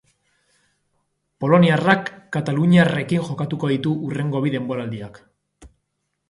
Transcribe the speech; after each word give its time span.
Poloniarrak 1.43 2.09
kataluniarrekin 2.37 3.27
jokatuko 3.29 3.71
ditu 3.75 3.95
hurrengo 4.07 4.43
bi 4.47 4.55
denboraldiak. 4.57 5.23